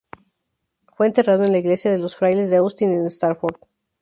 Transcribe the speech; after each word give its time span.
Fue 0.97 1.05
enterrado 1.05 1.43
en 1.43 1.51
la 1.51 1.59
iglesia 1.59 1.91
de 1.91 1.99
los 1.99 2.15
frailes 2.15 2.49
de 2.49 2.57
Austin 2.57 2.91
en 2.91 3.05
Stafford. 3.05 3.57